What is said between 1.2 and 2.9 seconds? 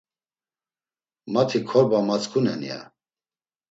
Mati korba matzǩunen ya.